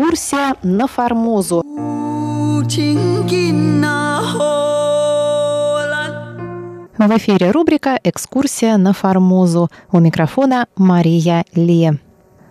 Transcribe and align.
Экскурсия 0.00 0.56
на 0.62 0.86
Формозу. 0.86 1.62
В 6.96 7.16
эфире 7.18 7.50
рубрика 7.50 8.00
«Экскурсия 8.02 8.78
на 8.78 8.94
Формозу». 8.94 9.68
У 9.92 10.00
микрофона 10.00 10.68
Мария 10.74 11.44
Ли. 11.54 11.98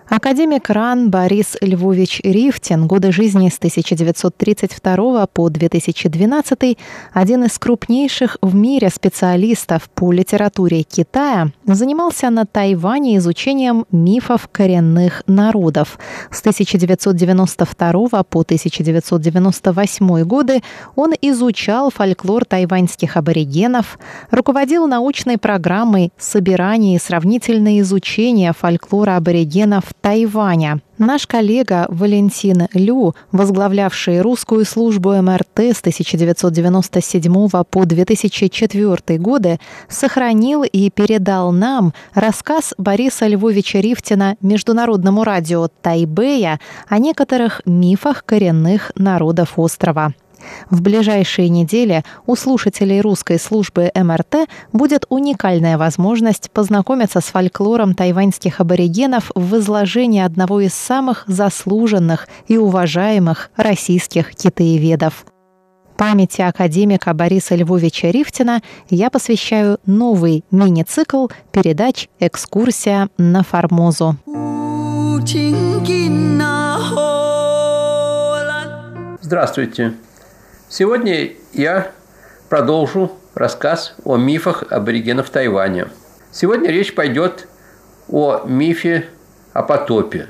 Академик 0.09 0.71
РАН 0.71 1.11
Борис 1.11 1.55
Львович 1.61 2.21
Рифтин, 2.23 2.87
годы 2.87 3.11
жизни 3.11 3.47
с 3.47 3.59
1932 3.59 5.27
по 5.27 5.49
2012, 5.49 6.77
один 7.13 7.43
из 7.43 7.59
крупнейших 7.59 8.37
в 8.41 8.55
мире 8.55 8.89
специалистов 8.89 9.87
по 9.93 10.11
литературе 10.11 10.81
Китая, 10.81 11.51
занимался 11.63 12.31
на 12.31 12.47
Тайване 12.47 13.17
изучением 13.17 13.85
мифов 13.91 14.49
коренных 14.51 15.21
народов. 15.27 15.99
С 16.31 16.39
1992 16.39 18.23
по 18.23 18.41
1998 18.41 20.23
годы 20.23 20.63
он 20.95 21.13
изучал 21.21 21.91
фольклор 21.91 22.45
тайваньских 22.45 23.15
аборигенов, 23.15 23.99
руководил 24.31 24.87
научной 24.87 25.37
программой 25.37 26.11
собирания 26.17 26.95
и 26.95 26.99
сравнительное 26.99 27.81
изучение 27.81 28.53
фольклора 28.53 29.15
аборигенов 29.15 29.83
Тайваня. 30.01 30.79
Наш 30.97 31.27
коллега 31.27 31.85
Валентин 31.89 32.67
Лю, 32.73 33.15
возглавлявший 33.31 34.21
русскую 34.21 34.65
службу 34.65 35.11
МРТ 35.13 35.59
с 35.59 35.79
1997 35.79 37.49
по 37.49 37.85
2004 37.85 39.19
годы, 39.19 39.59
сохранил 39.87 40.63
и 40.63 40.89
передал 40.89 41.51
нам 41.51 41.93
рассказ 42.13 42.73
Бориса 42.77 43.27
Львовича 43.27 43.79
Рифтина 43.79 44.35
Международному 44.41 45.23
радио 45.23 45.67
Тайбэя 45.81 46.59
о 46.87 46.99
некоторых 46.99 47.61
мифах 47.65 48.25
коренных 48.25 48.91
народов 48.95 49.53
острова. 49.57 50.13
В 50.69 50.81
ближайшие 50.81 51.49
недели 51.49 52.03
у 52.25 52.35
слушателей 52.35 53.01
русской 53.01 53.39
службы 53.39 53.91
МРТ 53.95 54.49
будет 54.73 55.05
уникальная 55.09 55.77
возможность 55.77 56.51
познакомиться 56.51 57.21
с 57.21 57.25
фольклором 57.25 57.95
тайваньских 57.95 58.59
аборигенов 58.59 59.31
в 59.35 59.57
изложении 59.57 60.21
одного 60.21 60.61
из 60.61 60.73
самых 60.73 61.23
заслуженных 61.27 62.27
и 62.47 62.57
уважаемых 62.57 63.51
российских 63.55 64.35
китаеведов. 64.35 65.25
Памяти 65.97 66.41
академика 66.41 67.13
Бориса 67.13 67.55
Львовича 67.55 68.09
Рифтина 68.09 68.61
я 68.89 69.09
посвящаю 69.09 69.79
новый 69.85 70.45
мини-цикл 70.49 71.27
передач 71.51 72.07
«Экскурсия 72.21 73.09
на 73.17 73.43
Формозу». 73.43 74.15
Здравствуйте! 79.21 79.93
Сегодня 80.71 81.31
я 81.51 81.91
продолжу 82.47 83.17
рассказ 83.33 83.95
о 84.03 84.17
мифах 84.17 84.63
аборигенов 84.69 85.31
Тайваня. 85.31 85.89
Сегодня 86.31 86.69
речь 86.69 86.93
пойдет 86.93 87.47
о 88.07 88.43
мифе 88.45 89.07
о 89.53 89.63
потопе. 89.63 90.27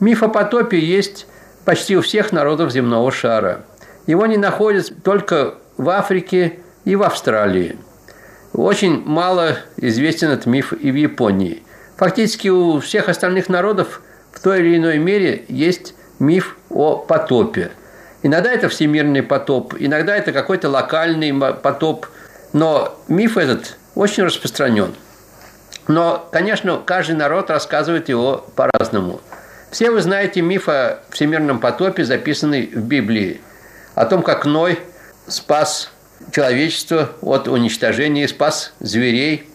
Миф 0.00 0.24
о 0.24 0.28
потопе 0.28 0.80
есть 0.80 1.28
почти 1.64 1.96
у 1.96 2.02
всех 2.02 2.32
народов 2.32 2.72
земного 2.72 3.12
шара. 3.12 3.60
Его 4.08 4.26
не 4.26 4.38
находят 4.38 4.92
только 5.04 5.54
в 5.76 5.88
Африке 5.88 6.58
и 6.84 6.96
в 6.96 7.04
Австралии. 7.04 7.76
Очень 8.52 9.04
мало 9.04 9.56
известен 9.76 10.30
этот 10.30 10.46
миф 10.46 10.72
и 10.72 10.90
в 10.90 10.96
Японии. 10.96 11.62
Фактически 11.96 12.48
у 12.48 12.80
всех 12.80 13.08
остальных 13.08 13.48
народов 13.48 14.02
в 14.32 14.42
той 14.42 14.62
или 14.62 14.78
иной 14.78 14.98
мере 14.98 15.44
есть 15.46 15.94
миф 16.18 16.56
о 16.70 16.96
потопе– 16.96 17.70
Иногда 18.22 18.52
это 18.52 18.68
всемирный 18.68 19.22
потоп, 19.22 19.74
иногда 19.78 20.14
это 20.14 20.32
какой-то 20.32 20.68
локальный 20.68 21.32
потоп, 21.54 22.06
но 22.52 22.98
миф 23.08 23.38
этот 23.38 23.76
очень 23.94 24.24
распространен. 24.24 24.94
Но, 25.88 26.28
конечно, 26.30 26.82
каждый 26.84 27.16
народ 27.16 27.50
рассказывает 27.50 28.10
его 28.10 28.44
по-разному. 28.56 29.20
Все 29.70 29.90
вы 29.90 30.02
знаете 30.02 30.42
миф 30.42 30.68
о 30.68 30.98
всемирном 31.10 31.60
потопе, 31.60 32.04
записанный 32.04 32.66
в 32.66 32.82
Библии, 32.84 33.40
о 33.94 34.04
том, 34.04 34.22
как 34.22 34.44
Ной 34.44 34.78
спас 35.26 35.90
человечество 36.30 37.10
от 37.22 37.48
уничтожения, 37.48 38.28
спас 38.28 38.74
зверей, 38.80 39.48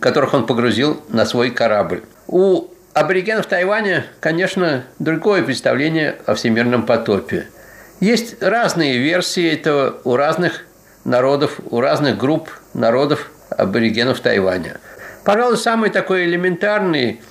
которых 0.00 0.34
он 0.34 0.46
погрузил 0.46 1.02
на 1.08 1.26
свой 1.26 1.50
корабль. 1.50 2.04
У 2.28 2.68
аборигенов 2.94 3.46
Тайваня, 3.46 4.06
конечно, 4.20 4.84
другое 5.00 5.42
представление 5.42 6.18
о 6.24 6.36
всемирном 6.36 6.86
потопе– 6.86 7.48
есть 8.02 8.42
разные 8.42 8.98
версии 8.98 9.48
этого 9.48 10.00
у 10.02 10.16
разных 10.16 10.64
народов, 11.04 11.60
у 11.70 11.80
разных 11.80 12.18
групп 12.18 12.50
народов 12.74 13.30
аборигенов 13.48 14.18
Тайваня. 14.18 14.80
Пожалуй, 15.24 15.56
самый 15.56 15.90
такой 15.90 16.24
элементарный, 16.24 17.22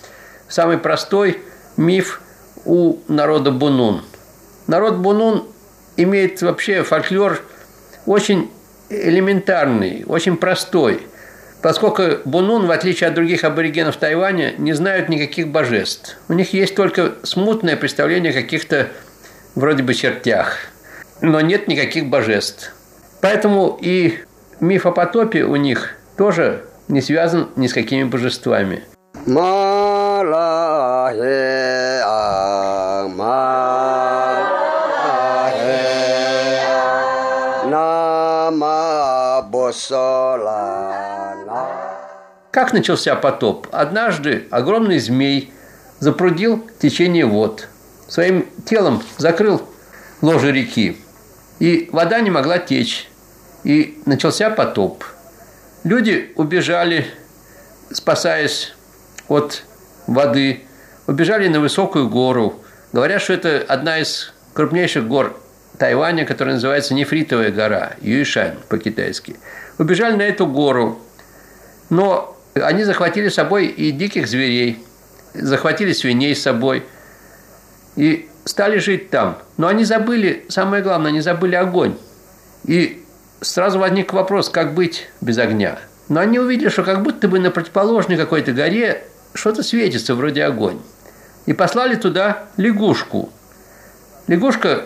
самый 0.48 0.78
простой 0.78 1.42
миф 1.76 2.22
у 2.64 3.00
народа 3.10 3.52
Бунун. 3.52 4.02
Народ 4.68 4.96
Бунун 4.96 5.46
имеет 5.98 6.42
вообще 6.42 6.84
фольклор 6.84 7.42
очень 8.06 8.50
элементарный, 8.90 10.06
очень 10.08 10.38
простой, 10.38 11.02
поскольку 11.62 12.04
Бунун, 12.24 12.68
в 12.68 12.72
отличие 12.72 13.10
от 13.10 13.14
других 13.14 13.44
аборигенов 13.44 13.98
Тайваня, 13.98 14.54
не 14.58 14.72
знают 14.72 15.10
никаких 15.10 15.50
божеств. 15.50 16.18
У 16.30 16.34
них 16.34 16.54
есть 16.54 16.76
только 16.76 17.16
смутное 17.24 17.76
представление 17.76 18.32
каких-то 18.32 18.88
вроде 19.56 19.84
бы 19.84 19.94
чертях, 19.94 20.58
но 21.22 21.42
нет 21.42 21.68
никаких 21.68 22.10
божеств. 22.10 22.74
Поэтому 23.22 23.78
и 23.82 24.20
миф 24.60 24.86
о 24.86 24.92
потопе 24.92 25.44
у 25.44 25.56
них 25.56 25.96
тоже 26.18 26.66
не 26.88 27.02
связан 27.02 27.50
ни 27.56 27.68
с 27.68 27.74
какими 27.74 28.04
божествами. 28.04 28.84
Как 42.52 42.74
начался 42.74 43.16
потоп? 43.16 43.68
Однажды 43.72 44.48
огромный 44.50 45.00
змей 45.00 45.54
запрудил 46.00 46.66
течение 46.80 47.26
вод– 47.26 47.68
своим 48.12 48.46
телом 48.66 49.02
закрыл 49.18 49.66
ложе 50.22 50.52
реки, 50.52 50.98
и 51.60 51.90
вода 51.94 52.20
не 52.20 52.30
могла 52.30 52.60
течь, 52.60 53.10
и 53.64 54.02
начался 54.06 54.50
потоп. 54.50 55.06
Люди 55.86 56.34
убежали, 56.36 57.08
спасаясь 57.90 58.74
от 59.30 59.64
воды, 60.08 60.60
убежали 61.08 61.48
на 61.48 61.62
высокую 61.62 62.10
гору. 62.10 62.62
Говорят, 62.92 63.22
что 63.22 63.32
это 63.32 63.64
одна 63.66 64.00
из 64.00 64.34
крупнейших 64.54 65.08
гор 65.08 65.40
Тайваня, 65.78 66.26
которая 66.26 66.56
называется 66.56 66.94
Нефритовая 66.94 67.50
гора, 67.50 67.94
Юишань 68.02 68.58
по-китайски. 68.68 69.38
Убежали 69.78 70.18
на 70.18 70.24
эту 70.24 70.48
гору, 70.48 71.00
но 71.90 72.38
они 72.56 72.84
захватили 72.84 73.30
с 73.30 73.36
собой 73.36 73.68
и 73.68 73.92
диких 73.92 74.28
зверей, 74.28 74.84
захватили 75.34 75.94
свиней 75.94 76.36
с 76.36 76.42
собой– 76.42 76.84
и 77.96 78.30
стали 78.46 78.78
жить 78.80 79.10
там. 79.10 79.38
Но 79.58 79.68
они 79.68 79.84
забыли, 79.84 80.46
самое 80.50 80.84
главное, 80.84 81.10
они 81.10 81.22
забыли 81.22 81.56
огонь. 81.56 81.98
И 82.66 83.04
сразу 83.42 83.80
возник 83.80 84.14
вопрос, 84.14 84.50
как 84.50 84.74
быть 84.74 85.08
без 85.20 85.38
огня. 85.38 85.80
Но 86.10 86.20
они 86.20 86.40
увидели, 86.40 86.70
что 86.70 86.84
как 86.84 87.04
будто 87.04 87.28
бы 87.28 87.40
на 87.40 87.52
противоположной 87.52 88.18
какой-то 88.18 88.52
горе 88.54 89.04
что-то 89.34 89.64
светится, 89.64 90.16
вроде 90.16 90.44
огонь. 90.44 90.80
И 91.46 91.54
послали 91.54 91.96
туда 91.96 92.46
лягушку. 92.58 93.32
Лягушка 94.28 94.86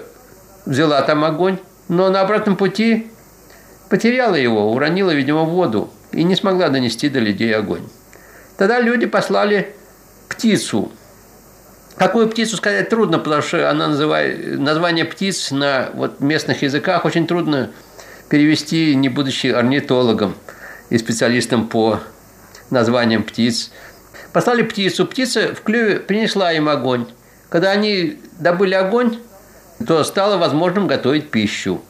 взяла 0.66 1.02
там 1.02 1.24
огонь, 1.24 1.60
но 1.88 2.10
на 2.10 2.22
обратном 2.22 2.56
пути 2.56 3.12
потеряла 3.90 4.36
его, 4.36 4.72
уронила, 4.72 5.12
видимо, 5.12 5.44
в 5.44 5.50
воду 5.50 5.92
и 6.12 6.24
не 6.24 6.36
смогла 6.36 6.70
донести 6.70 7.10
до 7.10 7.20
людей 7.20 7.54
огонь. 7.54 7.88
Тогда 8.58 8.80
люди 8.80 9.06
послали 9.06 9.76
птицу– 10.30 10.92
Какую 11.98 12.28
птицу 12.28 12.58
сказать 12.58 12.90
трудно, 12.90 13.20
потому 13.20 13.42
что 13.42 13.70
она 13.70 13.88
называет, 13.88 14.60
название 14.60 15.06
птиц 15.06 15.52
на 15.52 15.90
вот 15.94 16.20
местных 16.20 16.62
языках 16.62 17.06
очень 17.06 17.26
трудно 17.26 17.72
перевести, 18.30 18.96
не 18.96 19.08
будучи 19.08 19.48
орнитологом 19.48 20.36
и 20.90 20.98
специалистом 20.98 21.68
по 21.70 22.02
названиям 22.70 23.24
птиц. 23.24 23.72
Послали 24.34 24.64
птицу, 24.64 25.06
птица 25.06 25.56
в 25.56 25.62
клюве 25.62 26.00
принесла 26.00 26.52
им 26.52 26.68
огонь. 26.68 27.08
Когда 27.48 27.72
они 27.72 28.20
добыли 28.40 28.74
огонь, 28.74 29.20
то 29.88 30.04
стало 30.04 30.38
возможным 30.38 30.88
готовить 30.88 31.32
пищу. 31.32 31.82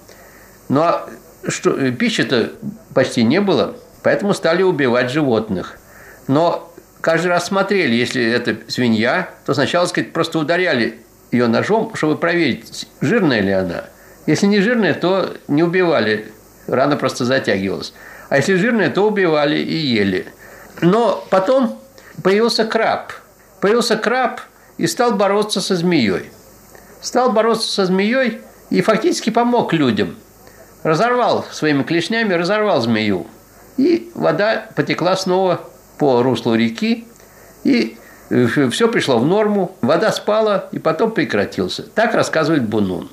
Ну 0.69 0.81
а 0.81 1.09
что, 1.47 1.91
пищи-то 1.91 2.51
почти 2.93 3.23
не 3.23 3.41
было, 3.41 3.75
поэтому 4.03 4.35
стали 4.35 4.61
убивать 4.61 5.09
животных. 5.09 5.77
Но 6.27 6.71
каждый 7.05 7.27
раз 7.27 7.45
смотрели, 7.45 7.93
если 7.93 8.25
это 8.31 8.57
свинья, 8.67 9.29
то 9.45 9.53
сначала, 9.53 9.85
сказать, 9.85 10.11
просто 10.11 10.39
ударяли 10.39 11.01
ее 11.31 11.45
ножом, 11.45 11.91
чтобы 11.93 12.17
проверить, 12.17 12.87
жирная 12.99 13.41
ли 13.41 13.51
она. 13.51 13.83
Если 14.25 14.47
не 14.47 14.59
жирная, 14.59 14.95
то 14.95 15.37
не 15.47 15.61
убивали, 15.61 16.31
рана 16.65 16.97
просто 16.97 17.23
затягивалась. 17.23 17.93
А 18.29 18.37
если 18.37 18.55
жирная, 18.55 18.89
то 18.89 19.07
убивали 19.07 19.55
и 19.57 19.75
ели. 19.75 20.25
Но 20.81 21.23
потом 21.29 21.79
появился 22.23 22.65
краб. 22.65 23.13
Появился 23.61 23.97
краб 23.97 24.41
и 24.79 24.87
стал 24.87 25.13
бороться 25.13 25.61
со 25.61 25.75
змеей. 25.75 26.31
Стал 27.01 27.31
бороться 27.31 27.71
со 27.71 27.85
змеей 27.85 28.41
и 28.71 28.81
фактически 28.81 29.29
помог 29.29 29.73
людям. 29.73 30.15
Разорвал 30.81 31.45
своими 31.51 31.83
клешнями, 31.83 32.33
разорвал 32.33 32.81
змею. 32.81 33.27
И 33.77 34.09
вода 34.15 34.65
потекла 34.75 35.15
снова 35.15 35.61
по 35.97 36.21
руслу 36.23 36.55
реки, 36.55 37.07
и 37.63 37.97
э, 38.29 38.69
все 38.69 38.87
пришло 38.87 39.17
в 39.19 39.25
норму, 39.25 39.75
вода 39.81 40.11
спала, 40.11 40.69
и 40.71 40.79
потом 40.79 41.11
прекратился. 41.11 41.83
Так 41.83 42.13
рассказывает 42.13 42.67
Бунун. 42.67 43.09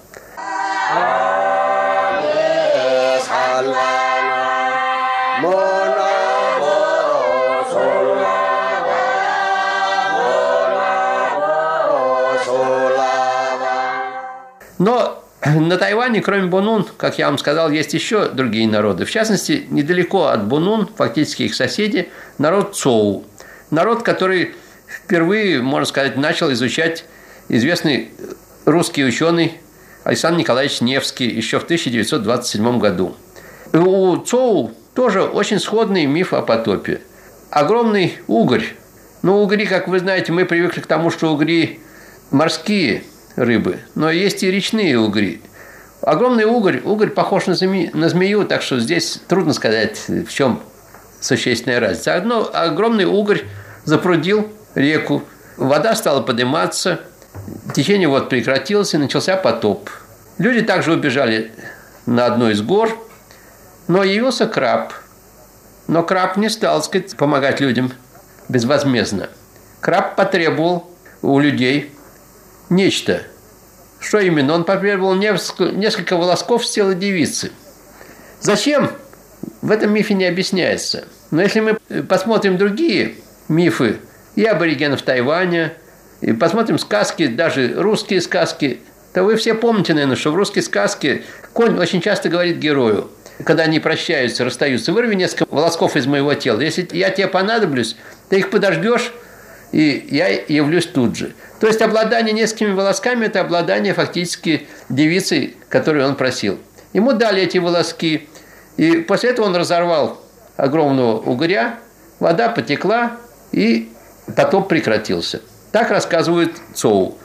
Но 14.78 15.21
на 15.44 15.76
Тайване, 15.76 16.20
кроме 16.20 16.46
Бунун, 16.46 16.86
как 16.96 17.18
я 17.18 17.26
вам 17.26 17.36
сказал, 17.36 17.70
есть 17.70 17.94
еще 17.94 18.28
другие 18.28 18.68
народы. 18.68 19.04
В 19.04 19.10
частности, 19.10 19.66
недалеко 19.70 20.26
от 20.26 20.46
Бунун, 20.46 20.88
фактически 20.96 21.44
их 21.44 21.54
соседи, 21.54 22.08
народ 22.38 22.76
Цоу. 22.76 23.24
Народ, 23.70 24.02
который 24.02 24.54
впервые, 24.86 25.60
можно 25.60 25.86
сказать, 25.86 26.16
начал 26.16 26.52
изучать 26.52 27.04
известный 27.48 28.10
русский 28.66 29.04
ученый 29.04 29.54
Александр 30.04 30.40
Николаевич 30.40 30.80
Невский 30.80 31.28
еще 31.28 31.58
в 31.58 31.64
1927 31.64 32.78
году. 32.78 33.16
У 33.72 34.16
Цоу 34.18 34.72
тоже 34.94 35.22
очень 35.22 35.58
сходный 35.58 36.06
миф 36.06 36.34
о 36.34 36.42
потопе. 36.42 37.00
Огромный 37.50 38.18
угорь. 38.28 38.74
Но 39.22 39.38
ну, 39.38 39.42
угри, 39.42 39.66
как 39.66 39.88
вы 39.88 39.98
знаете, 39.98 40.30
мы 40.30 40.44
привыкли 40.44 40.80
к 40.80 40.86
тому, 40.86 41.10
что 41.10 41.32
угри 41.32 41.80
морские 42.30 43.02
рыбы, 43.36 43.80
но 43.94 44.10
есть 44.10 44.42
и 44.42 44.50
речные 44.50 44.98
угри. 44.98 45.42
Огромный 46.00 46.44
угорь, 46.44 46.80
угорь 46.84 47.10
похож 47.10 47.46
на, 47.46 47.54
зме, 47.54 47.90
на 47.94 48.08
змею, 48.08 48.44
так 48.44 48.62
что 48.62 48.80
здесь 48.80 49.20
трудно 49.28 49.52
сказать, 49.52 50.04
в 50.08 50.28
чем 50.28 50.60
существенная 51.20 51.80
разница. 51.80 52.14
Одно, 52.14 52.50
огромный 52.52 53.04
угорь 53.04 53.42
запрудил 53.84 54.50
реку, 54.74 55.22
вода 55.56 55.94
стала 55.94 56.20
подниматься, 56.20 57.00
течение 57.74 58.08
вот 58.08 58.28
прекратилось 58.28 58.94
и 58.94 58.98
начался 58.98 59.36
потоп. 59.36 59.90
Люди 60.38 60.62
также 60.62 60.92
убежали 60.92 61.52
на 62.06 62.26
одну 62.26 62.50
из 62.50 62.62
гор, 62.62 62.90
но 63.86 64.02
явился 64.02 64.46
краб. 64.46 64.92
Но 65.86 66.02
краб 66.02 66.36
не 66.36 66.48
стал, 66.48 66.78
так 66.80 66.84
сказать, 66.86 67.16
помогать 67.16 67.60
людям 67.60 67.92
безвозмездно. 68.48 69.28
Краб 69.80 70.16
потребовал 70.16 70.90
у 71.22 71.38
людей 71.38 71.92
нечто. 72.72 73.22
Что 74.00 74.18
именно? 74.18 74.54
Он 74.54 74.64
потребовал 74.64 75.14
несколько 75.14 76.16
волосков 76.16 76.66
с 76.66 76.70
тела 76.70 76.94
девицы. 76.94 77.52
Зачем? 78.40 78.90
В 79.60 79.70
этом 79.70 79.92
мифе 79.92 80.14
не 80.14 80.24
объясняется. 80.24 81.04
Но 81.30 81.42
если 81.42 81.60
мы 81.60 81.74
посмотрим 82.02 82.58
другие 82.58 83.14
мифы 83.48 83.98
и 84.34 84.44
аборигенов 84.44 85.02
Тайваня, 85.02 85.74
и 86.20 86.32
посмотрим 86.32 86.78
сказки, 86.78 87.26
даже 87.26 87.74
русские 87.76 88.20
сказки, 88.20 88.80
то 89.12 89.24
вы 89.24 89.36
все 89.36 89.54
помните, 89.54 89.92
наверное, 89.94 90.16
что 90.16 90.30
в 90.30 90.36
русской 90.36 90.60
сказке 90.60 91.22
конь 91.52 91.78
очень 91.78 92.00
часто 92.00 92.28
говорит 92.28 92.58
герою, 92.58 93.10
когда 93.44 93.64
они 93.64 93.80
прощаются, 93.80 94.44
расстаются, 94.44 94.92
вырви 94.92 95.14
несколько 95.14 95.46
волосков 95.52 95.96
из 95.96 96.06
моего 96.06 96.34
тела. 96.34 96.60
Если 96.60 96.88
я 96.92 97.10
тебе 97.10 97.28
понадоблюсь, 97.28 97.96
ты 98.28 98.38
их 98.38 98.50
подождешь, 98.50 99.12
и 99.72 100.06
я 100.10 100.28
явлюсь 100.28 100.86
тут 100.86 101.16
же. 101.16 101.34
То 101.60 101.66
есть 101.66 101.80
обладание 101.80 102.32
несколькими 102.32 102.72
волосками– 102.72 103.24
это 103.26 103.40
обладание 103.40 103.94
фактически 103.94 104.66
девицей, 104.88 105.56
которую 105.68 106.06
он 106.06 106.14
просил. 106.14 106.58
Ему 106.92 107.12
дали 107.12 107.42
эти 107.42 107.58
волоски, 107.58 108.28
и 108.76 108.98
после 108.98 109.30
этого 109.30 109.46
он 109.46 109.56
разорвал 109.56 110.20
огромного 110.56 111.18
угря, 111.20 111.78
вода 112.20 112.48
потекла, 112.48 113.12
и 113.50 113.90
потоп 114.36 114.68
прекратился. 114.68 115.40
Так 115.72 115.90
рассказывает 115.90 116.52
Цоу. 116.74 117.18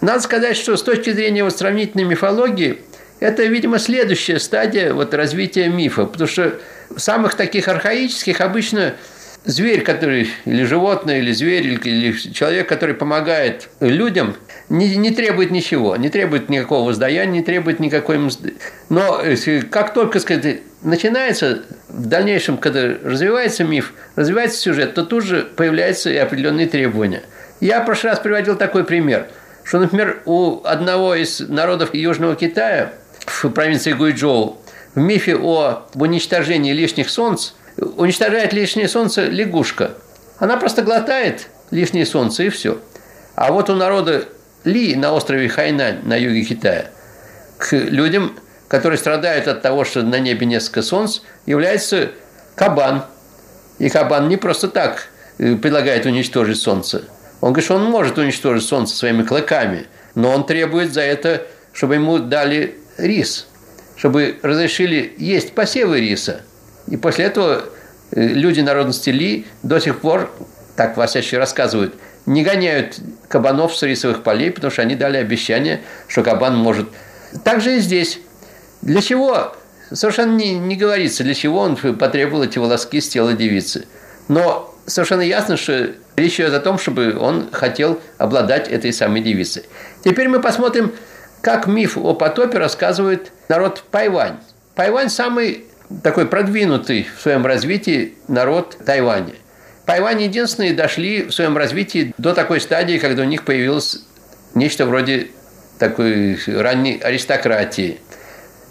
Надо 0.00 0.20
сказать, 0.20 0.56
что 0.56 0.76
с 0.76 0.82
точки 0.82 1.12
зрения 1.12 1.44
вот 1.44 1.56
сравнительной 1.56 2.04
мифологии, 2.04 2.82
это, 3.20 3.44
видимо, 3.44 3.78
следующая 3.78 4.38
стадия 4.38 4.92
вот 4.92 5.14
развития 5.14 5.68
мифа, 5.68 6.04
потому 6.04 6.28
что 6.28 6.58
самых 6.96 7.34
таких 7.34 7.68
архаических 7.68 8.40
обычно 8.40 8.94
зверь, 9.46 9.82
который, 9.82 10.28
или 10.44 10.64
животное, 10.64 11.18
или 11.18 11.32
зверь, 11.32 11.66
или, 11.66 11.78
или 11.78 12.12
человек, 12.12 12.68
который 12.68 12.94
помогает 12.94 13.68
людям, 13.80 14.36
не, 14.68 14.96
не 14.96 15.12
требует 15.12 15.52
ничего, 15.52 15.96
не 15.96 16.10
требует 16.10 16.48
никакого 16.48 16.88
воздаяния, 16.88 17.32
не 17.32 17.42
требует 17.42 17.78
никакой... 17.78 18.18
Но 18.88 19.22
как 19.70 19.94
только, 19.94 20.18
сказать, 20.18 20.60
начинается, 20.82 21.62
в 21.88 22.06
дальнейшем, 22.06 22.58
когда 22.58 22.94
развивается 23.02 23.64
миф, 23.64 23.94
развивается 24.16 24.58
сюжет, 24.58 24.94
то 24.94 25.04
тут 25.04 25.24
же 25.24 25.42
появляются 25.42 26.10
и 26.10 26.16
определенные 26.16 26.66
требования. 26.66 27.22
Я 27.60 27.80
в 27.80 27.86
прошлый 27.86 28.12
раз 28.12 28.20
приводил 28.20 28.56
такой 28.56 28.84
пример, 28.84 29.28
что, 29.62 29.78
например, 29.78 30.22
у 30.26 30.60
одного 30.64 31.14
из 31.14 31.40
народов 31.40 31.94
Южного 31.94 32.34
Китая 32.34 32.92
в 33.24 33.48
провинции 33.50 33.92
Гуйчжоу 33.92 34.60
в 34.94 34.98
мифе 35.00 35.36
о 35.36 35.86
уничтожении 35.94 36.72
лишних 36.72 37.08
солнц– 37.08 37.52
уничтожает 37.78 38.52
лишнее 38.52 38.88
солнце 38.88 39.26
лягушка. 39.26 39.92
Она 40.38 40.56
просто 40.56 40.82
глотает 40.82 41.48
лишнее 41.70 42.06
солнце 42.06 42.44
и 42.44 42.48
все. 42.48 42.80
А 43.34 43.52
вот 43.52 43.70
у 43.70 43.74
народа 43.74 44.24
Ли 44.64 44.96
на 44.96 45.12
острове 45.12 45.48
Хайнань 45.48 46.00
на 46.04 46.16
юге 46.16 46.42
Китая 46.42 46.90
к 47.58 47.72
людям, 47.72 48.36
которые 48.68 48.98
страдают 48.98 49.48
от 49.48 49.62
того, 49.62 49.84
что 49.84 50.02
на 50.02 50.18
небе 50.18 50.46
несколько 50.46 50.82
солнц, 50.82 51.20
является 51.46 52.10
кабан. 52.54 53.04
И 53.78 53.88
кабан 53.88 54.28
не 54.28 54.36
просто 54.36 54.68
так 54.68 55.08
э, 55.38 55.56
предлагает 55.56 56.06
уничтожить 56.06 56.60
солнце. 56.60 57.04
Он 57.40 57.52
говорит, 57.52 57.64
что 57.64 57.76
он 57.76 57.84
может 57.84 58.18
уничтожить 58.18 58.66
солнце 58.66 58.96
своими 58.96 59.22
клыками, 59.22 59.86
но 60.14 60.32
он 60.32 60.46
требует 60.46 60.92
за 60.92 61.02
это, 61.02 61.46
чтобы 61.72 61.94
ему 61.94 62.18
дали 62.18 62.78
рис, 62.96 63.46
чтобы 63.96 64.38
разрешили 64.42 65.14
есть 65.18 65.52
посевы 65.52 66.00
риса– 66.00 66.40
и 66.88 66.96
после 66.96 67.26
этого 67.26 67.64
э, 68.12 68.20
люди 68.20 68.60
народности 68.60 69.10
Ли 69.10 69.46
до 69.62 69.78
сих 69.78 70.00
пор, 70.00 70.30
так 70.76 70.96
Васящий 70.96 71.38
рассказывают, 71.38 71.94
не 72.26 72.42
гоняют 72.42 72.98
кабанов 73.28 73.76
с 73.76 73.82
рисовых 73.82 74.22
полей, 74.22 74.50
потому 74.50 74.70
что 74.70 74.82
они 74.82 74.94
дали 74.94 75.16
обещание, 75.16 75.82
что 76.08 76.22
кабан 76.22 76.56
может. 76.56 76.88
Так 77.44 77.60
же 77.60 77.76
и 77.76 77.80
здесь. 77.80 78.18
Для 78.82 79.00
чего? 79.00 79.54
Совершенно 79.92 80.34
не, 80.34 80.54
не 80.54 80.76
говорится, 80.76 81.22
для 81.22 81.34
чего 81.34 81.60
он 81.60 81.76
потребовал 81.76 82.42
эти 82.42 82.58
волоски 82.58 83.00
с 83.00 83.08
тела 83.08 83.32
девицы. 83.32 83.86
Но 84.28 84.74
совершенно 84.86 85.20
ясно, 85.20 85.56
что 85.56 85.92
речь 86.16 86.40
идет 86.40 86.54
о 86.54 86.60
том, 86.60 86.78
чтобы 86.78 87.16
он 87.16 87.50
хотел 87.52 88.00
обладать 88.18 88.68
этой 88.68 88.92
самой 88.92 89.22
девицей. 89.22 89.62
Теперь 90.04 90.28
мы 90.28 90.40
посмотрим, 90.40 90.92
как 91.40 91.68
миф 91.68 91.96
о 91.96 92.14
потопе 92.14 92.58
рассказывает 92.58 93.30
народ 93.48 93.84
Пайвань. 93.90 94.38
Пайвань 94.74 95.10
самый 95.10 95.64
такой 96.02 96.26
продвинутый 96.26 97.06
в 97.16 97.20
своем 97.20 97.46
развитии 97.46 98.14
народ 98.28 98.76
Тайваня. 98.84 99.34
Тайвань 99.84 100.22
единственные 100.22 100.74
дошли 100.74 101.22
в 101.22 101.32
своем 101.32 101.56
развитии 101.56 102.12
до 102.18 102.34
такой 102.34 102.60
стадии, 102.60 102.98
когда 102.98 103.22
у 103.22 103.26
них 103.26 103.44
появилось 103.44 104.04
нечто 104.54 104.84
вроде 104.84 105.28
такой 105.78 106.38
ранней 106.46 106.98
аристократии. 106.98 108.00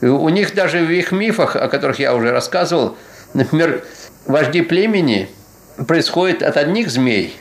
У 0.01 0.27
них 0.29 0.53
даже 0.53 0.79
в 0.79 0.91
их 0.91 1.11
мифах, 1.11 1.55
о 1.55 1.69
которых 1.69 1.99
я 1.99 2.13
уже 2.13 2.31
рассказывал, 2.31 2.97
например, 3.33 3.83
вожди 4.25 4.61
племени 4.61 5.29
происходят 5.87 6.43
от 6.43 6.57
одних 6.57 6.89
змей, 6.89 7.35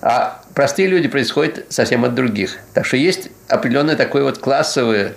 а 0.00 0.42
простые 0.54 0.88
люди 0.88 1.08
происходят 1.08 1.66
совсем 1.68 2.04
от 2.04 2.14
других. 2.14 2.58
Так 2.74 2.86
что 2.86 2.96
есть 2.96 3.30
определенное 3.48 3.96
такое 3.96 4.22
вот 4.22 4.38
классовое, 4.38 5.14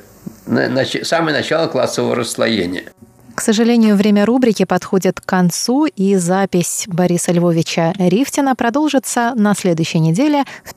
самое 1.04 1.36
начало 1.36 1.68
классового 1.68 2.16
расслоения. 2.16 2.86
К 3.40 3.42
сожалению, 3.42 3.96
время 3.96 4.26
рубрики 4.26 4.66
подходит 4.66 5.22
к 5.22 5.26
концу, 5.26 5.86
и 5.86 6.18
запись 6.18 6.84
Бориса 6.88 7.32
Львовича 7.32 7.94
Рифтина 7.98 8.54
продолжится 8.54 9.32
на 9.34 9.56
следующей 9.56 10.00
неделе 10.00 10.44
в 10.66 10.74